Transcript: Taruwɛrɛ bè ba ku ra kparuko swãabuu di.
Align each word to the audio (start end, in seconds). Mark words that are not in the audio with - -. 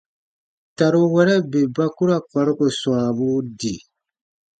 Taruwɛrɛ 0.77 1.35
bè 1.51 1.61
ba 1.75 1.85
ku 1.95 2.03
ra 2.09 2.17
kparuko 2.29 2.65
swãabuu 2.79 3.39
di. 3.59 3.73